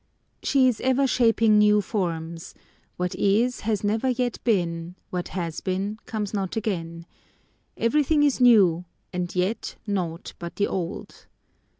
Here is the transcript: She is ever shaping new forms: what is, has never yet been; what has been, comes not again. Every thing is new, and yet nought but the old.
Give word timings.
She 0.41 0.67
is 0.67 0.81
ever 0.81 1.05
shaping 1.05 1.59
new 1.59 1.79
forms: 1.79 2.55
what 2.97 3.13
is, 3.13 3.59
has 3.59 3.83
never 3.83 4.09
yet 4.09 4.43
been; 4.43 4.95
what 5.11 5.27
has 5.27 5.59
been, 5.61 5.99
comes 6.07 6.33
not 6.33 6.55
again. 6.55 7.05
Every 7.77 8.03
thing 8.03 8.23
is 8.23 8.41
new, 8.41 8.85
and 9.13 9.35
yet 9.35 9.75
nought 9.85 10.33
but 10.39 10.55
the 10.55 10.65
old. 10.65 11.27